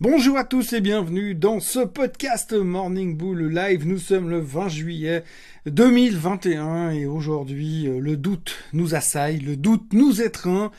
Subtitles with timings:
[0.00, 3.84] Bonjour à tous et bienvenue dans ce podcast Morning Bull Live.
[3.84, 5.24] Nous sommes le 20 juillet
[5.66, 10.70] 2021 et aujourd'hui euh, le doute nous assaille, le doute nous étreint,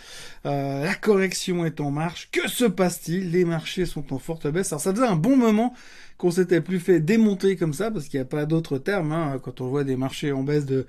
[0.45, 2.29] euh, la correction est en marche.
[2.31, 3.31] Que se passe-t-il?
[3.31, 4.71] Les marchés sont en forte baisse.
[4.71, 5.73] Alors ça faisait un bon moment
[6.17, 9.37] qu'on s'était plus fait démonter comme ça parce qu'il n'y a pas d'autre terme hein,
[9.43, 10.87] quand on voit des marchés en baisse de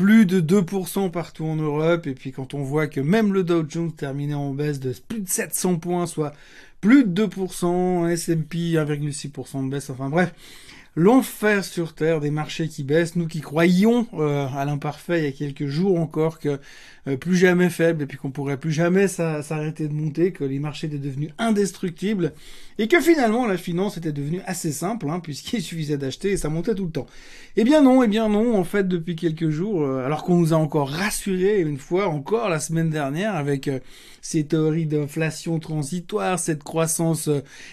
[0.00, 3.66] plus de 2% partout en Europe et puis quand on voit que même le Dow
[3.68, 6.32] Jones terminait en baisse de plus de 700 points soit
[6.80, 10.32] plus de 2%, S&P 1,6% de baisse, enfin bref,
[10.96, 15.28] l'enfer sur Terre des marchés qui baissent, nous qui croyions euh, à l'imparfait il y
[15.28, 16.58] a quelques jours encore que
[17.06, 20.60] euh, plus jamais faible et puis qu'on pourrait plus jamais s'arrêter de monter, que les
[20.60, 22.32] marchés étaient devenus indestructibles
[22.80, 26.48] et que finalement la finance était devenue assez simple hein, puisqu'il suffisait d'acheter et ça
[26.48, 27.06] montait tout le temps.
[27.56, 30.54] Eh bien non, eh bien non, en fait depuis quelques jours, euh, alors qu'on nous
[30.54, 33.80] a encore rassuré une fois encore la semaine dernière avec euh,
[34.22, 37.28] ces théories d'inflation transitoire, cette croissance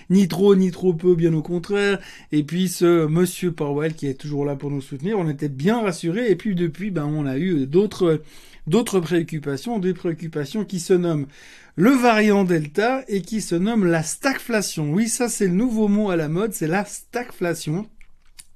[0.09, 1.99] ni trop ni trop peu, bien au contraire,
[2.33, 5.81] et puis ce monsieur Powell qui est toujours là pour nous soutenir, on était bien
[5.81, 8.21] rassurés et puis depuis ben on a eu d'autres
[8.67, 11.27] d'autres préoccupations, des préoccupations qui se nomment
[11.75, 14.91] le variant Delta et qui se nomment la stagflation.
[14.91, 17.87] Oui, ça c'est le nouveau mot à la mode, c'est la stagflation.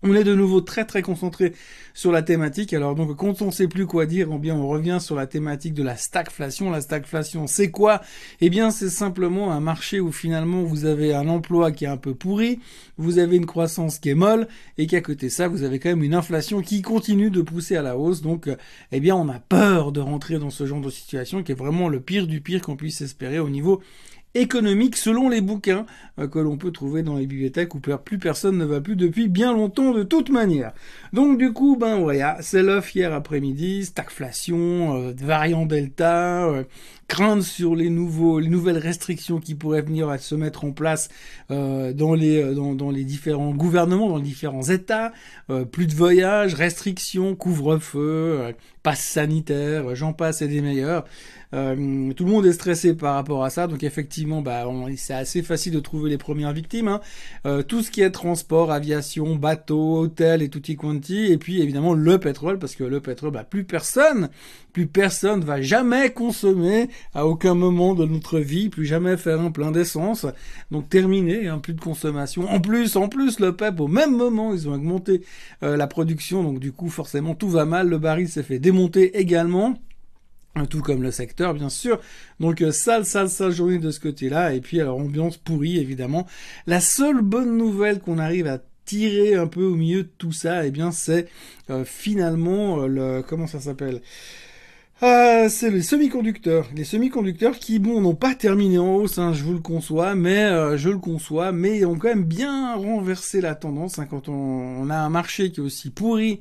[0.04, 1.54] On est de nouveau très très concentré
[1.94, 2.74] sur la thématique.
[2.74, 5.76] Alors donc quand on sait plus quoi dire, eh bien on revient sur la thématique
[5.76, 6.72] de la stagflation.
[6.72, 8.02] La stagflation, c'est quoi?
[8.40, 11.98] Eh bien c'est simplement un marché où finalement vous avez un emploi qui est un
[11.98, 12.60] peu pourri,
[12.98, 14.48] vous avez une croissance qui est molle
[14.80, 17.84] et qu'à côté ça, vous avez quand même une inflation qui continue de pousser à
[17.84, 18.24] la hausse.
[18.24, 18.50] Donc
[18.92, 21.90] eh bien on a peur de rentrer dans ce genre de situation qui est vraiment
[21.90, 23.84] le pire du pire qu'on puisse espérer au niveau
[24.34, 25.86] économique selon les bouquins
[26.20, 29.28] euh, que l'on peut trouver dans les bibliothèques où plus personne ne va plus depuis
[29.28, 30.74] bien longtemps de toute manière.
[31.14, 36.64] Donc du coup, ben voilà, c'est l'off hier après-midi, stagflation, euh, variant Delta, euh,
[37.08, 41.10] crainte sur les nouveaux, les nouvelles restrictions qui pourraient venir à se mettre en place
[41.50, 45.12] euh, dans les dans, dans, les différents gouvernements, dans les différents États,
[45.72, 51.06] plus de voyages, restrictions, couvre-feu, passe sanitaire, j'en passe et des meilleurs.
[51.54, 55.42] Euh, tout le monde est stressé par rapport à ça, donc effectivement, bah, c'est assez
[55.42, 56.88] facile de trouver les premières victimes.
[56.88, 57.02] Hein.
[57.46, 61.94] Euh, tout ce qui est transport, aviation, bateau, hôtel et tutti quanti, et puis évidemment
[61.94, 64.30] le pétrole, parce que le pétrole, bah, plus personne,
[64.72, 69.52] plus personne va jamais consommer à aucun moment de notre vie, plus jamais faire un
[69.52, 70.26] plein d'essence.
[70.72, 72.50] Donc terminé, hein, plus de consommation.
[72.50, 75.22] En plus, en plus, le PEP, au même moment, ils ont augmenté
[75.64, 77.90] euh, la production, donc du coup, forcément, tout va mal.
[77.90, 79.76] Le baril s'est fait démonter également
[80.70, 82.00] tout comme le secteur bien sûr.
[82.40, 84.54] Donc euh, sale, sale, sale journée de ce côté-là.
[84.54, 86.28] Et puis alors ambiance pourrie évidemment.
[86.68, 90.66] La seule bonne nouvelle qu'on arrive à tirer un peu au milieu de tout ça,
[90.66, 91.28] eh bien c'est
[91.70, 94.02] euh, finalement euh, le comment ça s'appelle?
[95.02, 96.70] Ah, c'est les semi-conducteurs.
[96.76, 100.78] Les semi-conducteurs qui, bon, n'ont pas terminé en hausse, hein, je vous le conçois, mais
[100.78, 104.00] je le conçois, mais ont quand même bien renversé la tendance.
[104.00, 106.40] Hein, quand on, on, a un marché qui est aussi pourri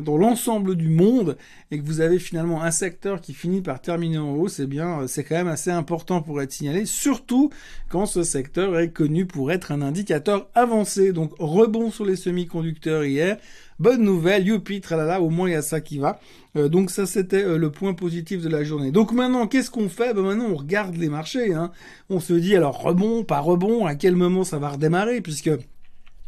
[0.00, 1.36] dans l'ensemble du monde
[1.70, 5.06] et que vous avez finalement un secteur qui finit par terminer en haut, c'est bien,
[5.06, 7.50] c'est quand même assez important pour être signalé, surtout
[7.88, 11.12] quand ce secteur est connu pour être un indicateur avancé.
[11.12, 13.38] Donc rebond sur les semi-conducteurs hier,
[13.80, 16.20] bonne nouvelle, youpi, tralala, au moins il y a ça qui va.
[16.56, 18.92] Euh, donc ça c'était euh, le point positif de la journée.
[18.92, 20.14] Donc maintenant qu'est-ce qu'on fait?
[20.14, 21.54] Ben Maintenant on regarde les marchés.
[21.54, 21.72] Hein.
[22.10, 25.20] On se dit alors rebond, pas rebond, à quel moment ça va redémarrer?
[25.20, 25.50] Puisque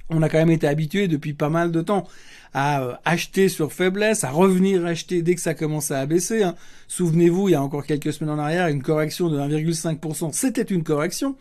[0.09, 2.07] on a quand même été habitué depuis pas mal de temps
[2.55, 6.43] à euh, acheter sur faiblesse, à revenir acheter dès que ça commençait à baisser.
[6.43, 6.55] Hein.
[6.89, 10.83] Souvenez-vous, il y a encore quelques semaines en arrière, une correction de 1,5%, c'était une
[10.83, 11.37] correction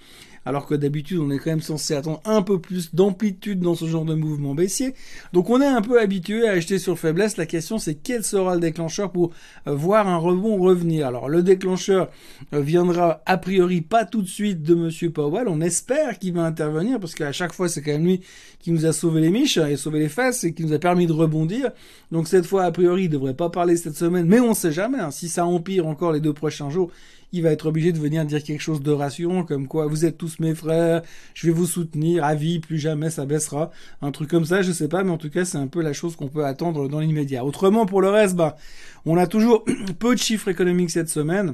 [0.46, 3.86] alors que d'habitude on est quand même censé attendre un peu plus d'amplitude dans ce
[3.86, 4.94] genre de mouvement baissier.
[5.34, 7.38] Donc on est un peu habitué à acheter sur faiblesse.
[7.38, 9.32] La question c'est quel sera le déclencheur pour
[9.68, 11.08] euh, voir un rebond revenir?
[11.08, 12.10] Alors le déclencheur
[12.54, 15.48] euh, viendra a priori pas tout de suite de Monsieur Powell.
[15.48, 18.22] On espère qu'il va intervenir parce qu'à chaque fois c'est quand même lui
[18.60, 21.08] qui nous a sauvé les miches et sauvé les fesses et qui nous a permis
[21.08, 21.72] de rebondir.
[22.12, 25.00] Donc cette fois a priori il devrait pas parler cette semaine, mais on sait jamais.
[25.00, 25.12] Hein.
[25.12, 26.92] Si ça empire encore les deux prochains jours,
[27.32, 30.18] il va être obligé de venir dire quelque chose de rassurant, comme quoi vous êtes
[30.18, 31.02] tous mes frères,
[31.34, 33.72] je vais vous soutenir à vie, plus jamais ça baissera.
[34.02, 35.94] Un truc comme ça, je sais pas, mais en tout cas, c'est un peu la
[35.94, 37.46] chose qu'on peut attendre dans l'immédiat.
[37.46, 38.58] Autrement, pour le reste, bah,
[39.06, 39.66] on a toujours
[40.00, 41.54] peu de chiffres économiques cette semaine.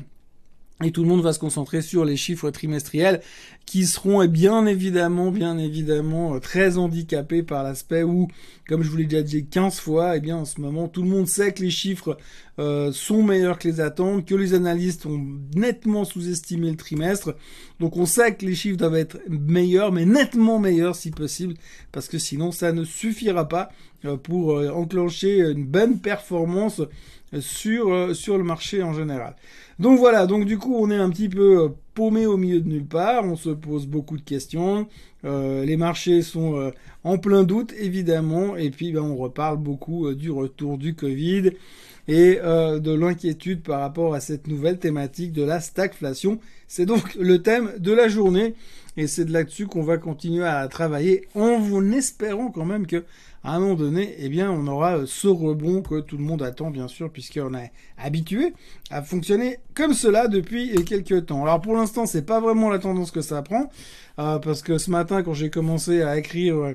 [0.84, 3.22] Et tout le monde va se concentrer sur les chiffres trimestriels
[3.66, 8.28] qui seront eh bien évidemment, bien évidemment, euh, très handicapés par l'aspect où,
[8.68, 11.10] comme je vous l'ai déjà dit 15 fois, eh bien en ce moment, tout le
[11.10, 12.16] monde sait que les chiffres
[12.60, 15.20] euh, sont meilleurs que les attentes, que les analystes ont
[15.56, 17.36] nettement sous-estimé le trimestre.
[17.80, 21.56] Donc on sait que les chiffres doivent être meilleurs, mais nettement meilleurs si possible,
[21.92, 23.70] parce que sinon ça ne suffira pas
[24.24, 26.82] pour enclencher une bonne performance
[27.40, 29.36] sur, sur le marché en général.
[29.80, 32.86] Donc voilà, donc du coup on est un petit peu paumé au milieu de nulle
[32.86, 34.88] part, on se pose beaucoup de questions,
[35.24, 36.72] euh, les marchés sont euh,
[37.04, 41.52] en plein doute évidemment, et puis ben, on reparle beaucoup du retour du Covid
[42.08, 46.40] et de l'inquiétude par rapport à cette nouvelle thématique de la stagflation.
[46.68, 48.56] C'est donc le thème de la journée,
[48.96, 53.04] et c'est de là-dessus qu'on va continuer à travailler en espérant quand même que
[53.48, 56.42] à un moment donné, eh bien, on aura euh, ce rebond que tout le monde
[56.42, 58.54] attend, bien sûr, puisqu'on est habitué
[58.90, 61.44] à fonctionner comme cela depuis quelques temps.
[61.44, 63.70] Alors, pour l'instant, c'est pas vraiment la tendance que ça prend,
[64.20, 66.74] euh, parce que ce matin, quand j'ai commencé à écrire euh,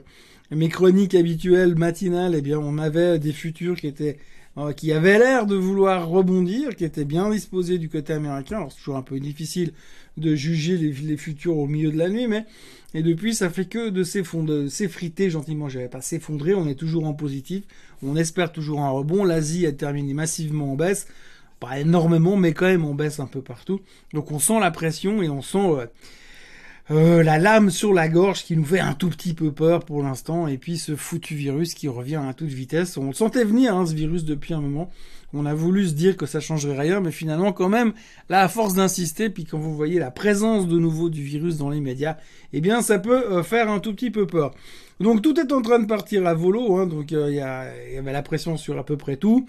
[0.50, 4.16] mes chroniques habituelles matinales, eh bien, on avait des futurs qui étaient
[4.76, 8.58] qui avaient l'air de vouloir rebondir, qui étaient bien disposés du côté américain.
[8.58, 9.72] Alors c'est toujours un peu difficile
[10.18, 12.44] de juger les, futurs au milieu de la nuit, mais
[12.94, 14.04] et depuis, ça fait que de
[14.68, 15.68] s'effriter gentiment.
[15.68, 17.64] Je vais pas s'effondrer, on est toujours en positif.
[18.02, 19.24] On espère toujours un rebond.
[19.24, 21.06] L'Asie a terminé massivement en baisse.
[21.58, 23.80] Pas énormément, mais quand même en baisse un peu partout.
[24.12, 25.86] Donc on sent la pression et on sent euh,
[26.92, 30.02] euh, la lame sur la gorge qui nous fait un tout petit peu peur pour
[30.02, 30.46] l'instant.
[30.46, 32.96] Et puis ce foutu virus qui revient à toute vitesse.
[32.96, 34.90] On le sentait venir, hein, ce virus, depuis un moment.
[35.34, 37.94] On a voulu se dire que ça changerait rien, mais finalement, quand même,
[38.28, 41.70] là, à force d'insister, puis quand vous voyez la présence de nouveau du virus dans
[41.70, 42.18] les médias,
[42.52, 44.54] eh bien, ça peut euh, faire un tout petit peu peur.
[45.00, 47.98] Donc, tout est en train de partir à volo, hein, donc euh, il y, y
[47.98, 49.46] avait la pression sur à peu près tout.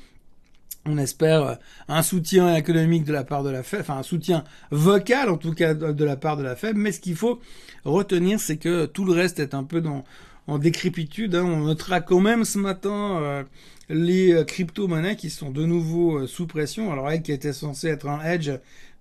[0.85, 1.55] On espère euh,
[1.87, 5.53] un soutien économique de la part de la Fed, enfin un soutien vocal en tout
[5.53, 7.39] cas de la part de la Fed, mais ce qu'il faut
[7.85, 10.03] retenir, c'est que tout le reste est un peu dans
[10.47, 11.35] en décrépitude.
[11.35, 11.45] Hein.
[11.45, 13.45] On notera quand même ce matin
[13.89, 16.91] les euh, crypto-monnaies qui sont de nouveau euh, sous pression.
[16.91, 18.51] Alors elle qui était censée être un hedge,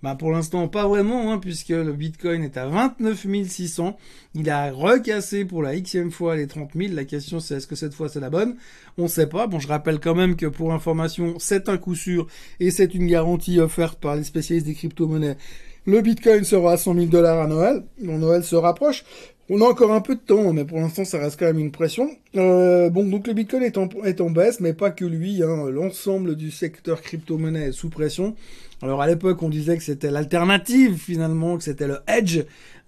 [0.02, 3.96] bah pour l'instant pas vraiment, hein, puisque le Bitcoin est à 29 600.
[4.34, 6.94] Il a recassé pour la xème fois les 30 000.
[6.94, 8.56] La question c'est est-ce que cette fois c'est la bonne?
[8.98, 9.46] On sait pas.
[9.46, 12.26] Bon, je rappelle quand même que pour information, c'est un coup sûr
[12.60, 15.36] et c'est une garantie offerte par les spécialistes des crypto-monnaies.
[15.84, 17.82] Le Bitcoin sera à 100 000 dollars à Noël.
[18.00, 19.04] Mon Noël se rapproche.
[19.50, 21.72] On a encore un peu de temps, mais pour l'instant, ça reste quand même une
[21.72, 22.08] pression.
[22.36, 25.42] Euh, bon, donc le Bitcoin est en, est en baisse, mais pas que lui.
[25.42, 25.68] Hein.
[25.68, 28.36] L'ensemble du secteur crypto-monnaie est sous pression.
[28.82, 32.40] Alors à l'époque, on disait que c'était l'alternative finalement, que c'était le hedge.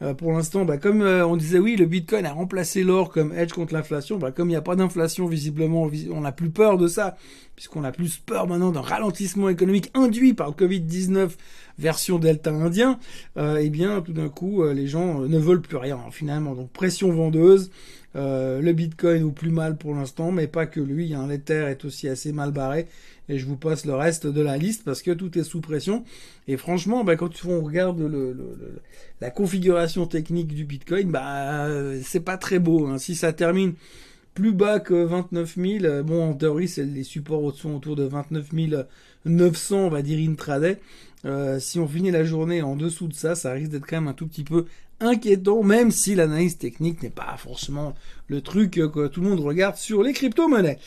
[0.03, 3.33] Euh, pour l'instant, bah, comme euh, on disait oui, le Bitcoin a remplacé l'or comme
[3.33, 4.19] hedge contre l'inflation.
[4.19, 7.17] Bah, comme il n'y a pas d'inflation visiblement, on n'a plus peur de ça,
[7.57, 11.31] puisqu'on a plus peur maintenant d'un ralentissement économique induit par le Covid-19
[11.79, 12.99] version Delta indien,
[13.37, 16.55] euh, eh bien tout d'un coup euh, les gens euh, ne veulent plus rien finalement.
[16.55, 17.71] Donc pression vendeuse,
[18.15, 21.15] le Bitcoin ou plus mal pour l'instant, mais pas que lui.
[21.15, 22.87] Hein, L'Ether est aussi assez mal barré.
[23.29, 26.05] Et je vous passe le reste de la liste parce que tout est sous pression.
[26.47, 28.01] Et franchement, bah, quand on regarde
[29.21, 31.67] la configuration technique du Bitcoin, bah
[32.03, 32.87] c'est pas très beau.
[32.87, 32.99] Hein.
[32.99, 33.75] Si ça termine
[34.35, 38.51] plus bas que 29 000, bon en théorie c'est les supports sont autour de 29
[39.25, 40.81] 900, on va dire intraday.
[41.25, 44.09] Euh, si on finit la journée en dessous de ça, ça risque d'être quand même
[44.09, 44.67] un tout petit peu
[45.01, 47.95] inquiétant, même si l'analyse technique n'est pas forcément
[48.29, 50.79] le truc que tout le monde regarde sur les crypto-monnaies.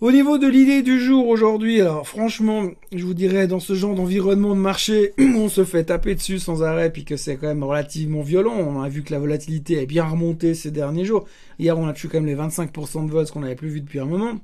[0.00, 3.96] Au niveau de l'idée du jour aujourd'hui, alors franchement, je vous dirais dans ce genre
[3.96, 7.64] d'environnement de marché on se fait taper dessus sans arrêt, puis que c'est quand même
[7.64, 8.54] relativement violent.
[8.54, 11.26] On a vu que la volatilité est bien remontée ces derniers jours.
[11.58, 13.98] Hier, on a tué quand même les 25% de ce qu'on n'avait plus vu depuis
[13.98, 14.38] un moment.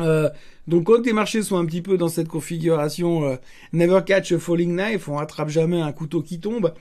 [0.00, 0.28] Euh,
[0.66, 3.36] donc quand les marchés sont un petit peu dans cette configuration euh,
[3.72, 6.74] never catch a falling knife, on attrape jamais un couteau qui tombe,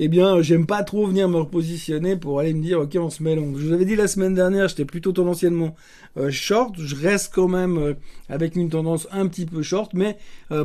[0.00, 3.22] eh bien j'aime pas trop venir me repositionner pour aller me dire ok on se
[3.22, 3.54] met long.
[3.56, 5.76] Je vous avais dit la semaine dernière, j'étais plutôt tendanciellement
[6.16, 7.94] euh, short, je reste quand même
[8.28, 10.18] avec une tendance un petit peu short, mais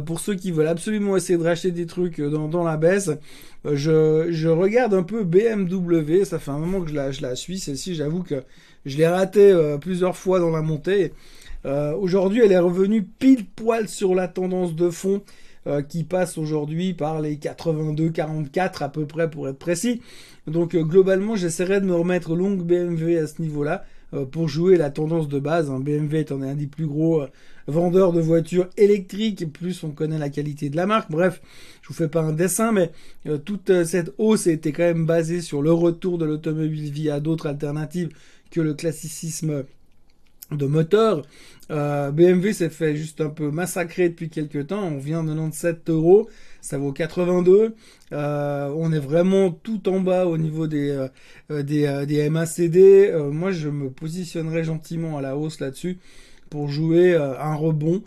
[0.05, 3.11] pour ceux qui veulent absolument essayer de racheter des trucs dans, dans la baisse,
[3.65, 7.59] je, regarde un peu BMW, ça fait un moment que je la, je la suis,
[7.59, 8.43] celle-ci j'avoue que
[8.85, 11.13] je l'ai raté plusieurs fois dans la montée.
[11.65, 15.21] Euh, aujourd'hui, elle est revenue pile poil sur la tendance de fond
[15.65, 20.01] euh, qui passe aujourd'hui par les 82-44 à peu près pour être précis.
[20.47, 23.83] Donc euh, globalement, j'essaierai de me remettre longue BMW à ce niveau-là
[24.31, 25.71] pour jouer la tendance de base.
[25.71, 25.79] Hein.
[25.79, 27.23] BMW est un des plus gros
[27.65, 31.09] vendeurs de voitures électriques, plus on connaît la qualité de la marque.
[31.09, 31.41] Bref,
[31.81, 32.91] je vous fais pas un dessin, mais
[33.43, 38.09] toute cette hausse été quand même basée sur le retour de l'automobile via d'autres alternatives
[38.51, 39.63] que le classicisme
[40.57, 41.23] de moteur.
[41.71, 44.83] Euh, BMW s'est fait juste un peu massacrer depuis quelques temps.
[44.83, 46.29] On vient de 97 euros,
[46.61, 47.75] ça vaut 82.
[48.11, 51.07] Euh, on est vraiment tout en bas au niveau des
[51.49, 53.13] euh, des, des MACD.
[53.31, 55.99] moi, je me positionnerai gentiment à la hausse là-dessus
[56.49, 58.03] pour jouer un rebond.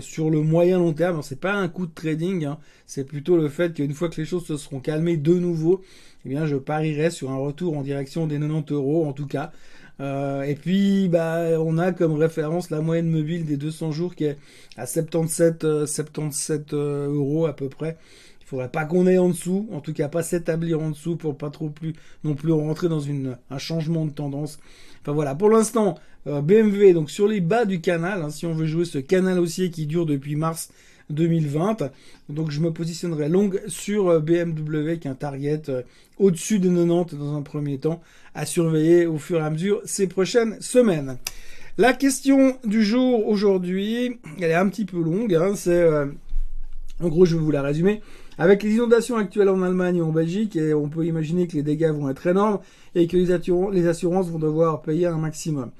[0.00, 2.58] Sur le moyen long terme, c'est pas un coup de trading, hein.
[2.86, 5.82] c'est plutôt le fait qu'une fois que les choses se seront calmées de nouveau,
[6.26, 9.52] eh bien je parierai sur un retour en direction des 90 euros en tout cas.
[10.00, 14.24] Euh, et puis, bah, on a comme référence la moyenne mobile des 200 jours qui
[14.24, 14.38] est
[14.76, 17.96] à 77, 77 euh, euh, euros à peu près.
[18.44, 21.36] Il faudrait pas qu'on aille en dessous, en tout cas pas s'établir en dessous pour
[21.36, 24.58] pas trop plus non plus rentrer dans une, un changement de tendance.
[25.02, 28.54] Enfin voilà, pour l'instant, euh, BMW donc sur les bas du canal, hein, si on
[28.54, 30.70] veut jouer ce canal haussier qui dure depuis mars
[31.10, 31.90] 2020.
[32.28, 35.82] Donc je me positionnerai longue sur euh, BMW avec un target euh,
[36.18, 38.00] au-dessus de 90 dans un premier temps
[38.34, 41.18] à surveiller au fur et à mesure ces prochaines semaines.
[41.76, 46.06] La question du jour aujourd'hui, elle est un petit peu longue, hein, c'est euh,
[47.00, 48.00] en gros je vais vous la résumer.
[48.38, 51.90] Avec les inondations actuelles en Allemagne et en Belgique, on peut imaginer que les dégâts
[51.90, 52.58] vont être énormes
[52.94, 55.70] et que les, assurances vont devoir payer un maximum.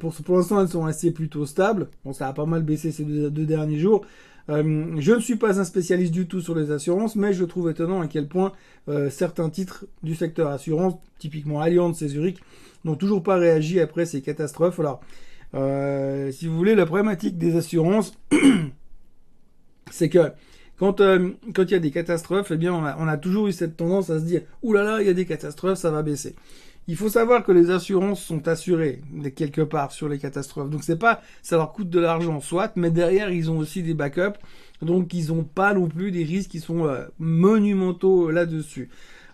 [0.00, 1.88] pour, pour l'instant, elles sont restées plutôt stables.
[2.04, 4.04] Bon, ça a pas mal baissé ces deux derniers jours.
[4.48, 7.70] Euh, je ne suis pas un spécialiste du tout sur les assurances, mais je trouve
[7.70, 8.52] étonnant à quel point
[8.88, 12.38] euh, certains titres du secteur assurance, typiquement Allianz et Zurich,
[12.84, 14.80] n'ont toujours pas réagi après ces catastrophes.
[14.80, 15.00] Alors,
[15.54, 18.14] euh, si vous voulez, la problématique des assurances,
[19.90, 20.32] c'est que
[20.78, 20.96] quand
[21.54, 24.18] quand il y a des catastrophes, eh bien, on a, toujours eu cette tendance à
[24.18, 26.34] se dire, oulala, là là, il y a des catastrophes, ça va baisser.
[26.88, 29.02] Il faut savoir que les assurances sont assurées
[29.36, 30.68] quelque part sur les catastrophes.
[30.68, 33.94] Donc c'est pas, ça leur coûte de l'argent, soit, mais derrière ils ont aussi des
[33.94, 34.38] backups.
[34.80, 38.90] Donc ils n'ont pas non plus des risques qui sont euh, monumentaux là-dessus.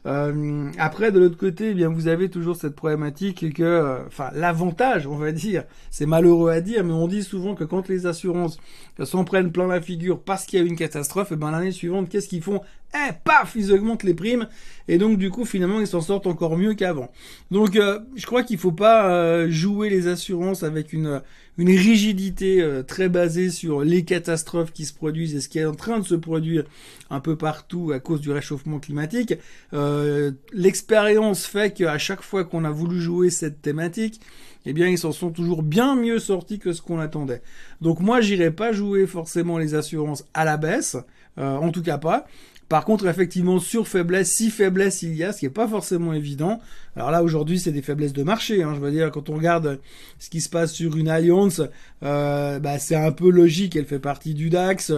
[0.07, 4.31] Euh, après, de l'autre côté, eh bien, vous avez toujours cette problématique que, euh, enfin,
[4.35, 8.07] l'avantage, on va dire, c'est malheureux à dire, mais on dit souvent que quand les
[8.07, 8.59] assurances
[9.05, 11.73] s'en prennent plein la figure parce qu'il y a eu une catastrophe, eh ben l'année
[11.73, 12.61] suivante, qu'est-ce qu'ils font?
[12.95, 14.49] Eh, paf, ils augmentent les primes,
[14.89, 17.11] et donc du coup, finalement, ils s'en sortent encore mieux qu'avant.
[17.51, 21.23] Donc, euh, je crois qu'il faut pas jouer les assurances avec une
[21.59, 25.75] une rigidité très basée sur les catastrophes qui se produisent et ce qui est en
[25.75, 26.65] train de se produire
[27.11, 29.35] un peu partout à cause du réchauffement climatique.
[29.73, 34.21] Euh, l'expérience fait qu'à chaque fois qu'on a voulu jouer cette thématique,
[34.67, 37.43] eh bien, ils s'en sont toujours bien mieux sortis que ce qu'on attendait.
[37.81, 40.97] Donc moi, j'irai pas jouer forcément les assurances à la baisse,
[41.39, 42.27] euh, en tout cas pas.
[42.69, 46.13] Par contre, effectivement, sur faiblesse, si faiblesse il y a, ce qui n'est pas forcément
[46.13, 46.61] évident.
[46.97, 48.63] Alors là, aujourd'hui, c'est des faiblesses de marché.
[48.63, 49.81] Hein, je veux dire, quand on regarde
[50.19, 51.63] ce qui se passe sur une alliance,
[52.03, 53.75] euh, bah, c'est un peu logique.
[53.75, 54.93] Elle fait partie du DAX.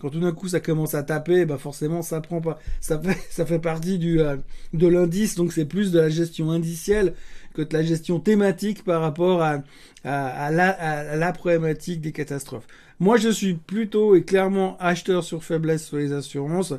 [0.00, 2.58] Quand tout d'un coup, ça commence à taper, bah forcément, ça prend pas.
[2.80, 4.36] Ça fait, ça fait partie du euh,
[4.74, 5.34] de l'indice.
[5.34, 7.14] Donc, c'est plus de la gestion indicielle
[7.54, 9.62] que de la gestion thématique par rapport à,
[10.04, 12.66] à, la, à la problématique des catastrophes.
[13.00, 16.74] Moi, je suis plutôt et clairement acheteur sur faiblesse sur les assurances.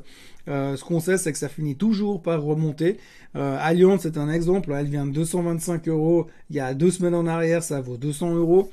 [0.47, 2.97] Euh, ce qu'on sait, c'est que ça finit toujours par remonter.
[3.35, 4.73] Euh, Allianz, c'est un exemple.
[4.77, 6.27] Elle vient de 225 euros.
[6.49, 8.69] Il y a deux semaines en arrière, ça vaut 200 euros.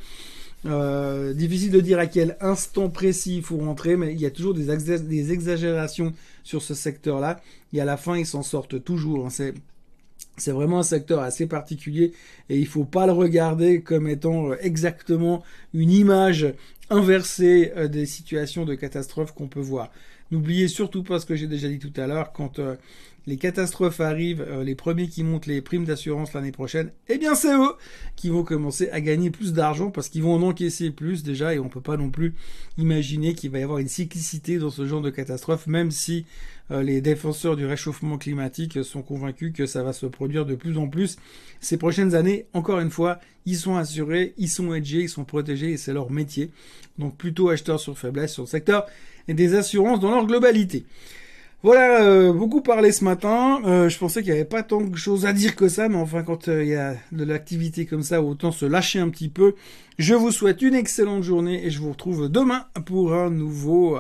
[0.65, 4.31] Euh, difficile de dire à quel instant précis il faut rentrer, mais il y a
[4.31, 4.67] toujours des,
[4.99, 6.13] des exagérations
[6.45, 7.41] sur ce secteur-là.
[7.73, 9.27] Et à la fin, ils s'en sortent toujours.
[9.27, 9.31] Hein.
[9.31, 9.55] C'est
[10.37, 12.13] c'est vraiment un secteur assez particulier
[12.49, 15.43] et il faut pas le regarder comme étant euh, exactement
[15.75, 16.55] une image
[16.91, 19.91] inversée euh, des situations de catastrophe qu'on peut voir.
[20.31, 22.77] N'oubliez surtout pas ce que j'ai déjà dit tout à l'heure, quand euh,
[23.27, 27.55] les catastrophes arrivent, les premiers qui montent les primes d'assurance l'année prochaine, eh bien c'est
[27.55, 27.75] eux
[28.17, 31.59] qui vont commencer à gagner plus d'argent parce qu'ils vont en encaisser plus déjà et
[31.59, 32.35] on peut pas non plus
[32.79, 36.25] imaginer qu'il va y avoir une cyclicité dans ce genre de catastrophe, même si
[36.71, 40.79] euh, les défenseurs du réchauffement climatique sont convaincus que ça va se produire de plus
[40.79, 41.17] en plus
[41.61, 42.47] ces prochaines années.
[42.53, 46.11] Encore une fois, ils sont assurés, ils sont edgés, ils sont protégés et c'est leur
[46.11, 46.51] métier.
[46.99, 48.87] Donc plutôt acheteurs sur faiblesse sur le secteur
[49.29, 50.85] et des assurances dans leur globalité.
[51.63, 53.61] Voilà, euh, beaucoup parlé ce matin.
[53.65, 55.97] Euh, je pensais qu'il n'y avait pas tant de choses à dire que ça, mais
[55.97, 59.55] enfin, quand il y a de l'activité comme ça, autant se lâcher un petit peu.
[59.97, 63.97] Je vous souhaite une excellente journée et je vous retrouve demain pour un nouveau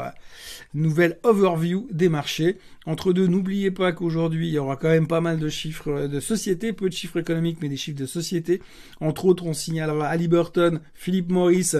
[0.74, 2.58] nouvelle overview des marchés.
[2.86, 6.20] Entre deux, n'oubliez pas qu'aujourd'hui, il y aura quand même pas mal de chiffres de
[6.20, 8.60] société, peu de chiffres économiques, mais des chiffres de société.
[9.00, 11.72] Entre autres, on signalera Halliburton, Philip Morris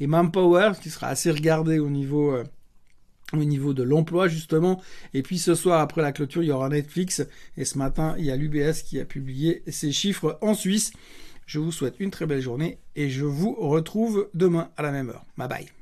[0.00, 2.44] et Manpower, qui sera assez regardé au niveau euh,
[3.32, 4.80] au niveau de l'emploi justement.
[5.14, 7.26] Et puis ce soir après la clôture, il y aura Netflix.
[7.56, 10.92] Et ce matin, il y a l'UBS qui a publié ses chiffres en Suisse.
[11.46, 15.08] Je vous souhaite une très belle journée et je vous retrouve demain à la même
[15.08, 15.24] heure.
[15.36, 15.77] Bye bye.